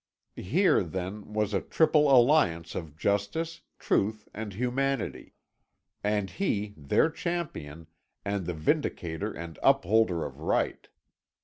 [0.41, 5.35] Here, then, was a triple alliance of justice, truth, and humanity
[6.03, 7.85] and he, their champion
[8.25, 10.87] and the vindicator and upholder of right.